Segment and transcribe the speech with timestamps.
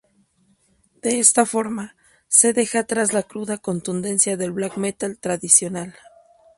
[1.03, 1.95] De esta forma,
[2.27, 5.93] se deja atrás la cruda contundencia del black metal tradicional.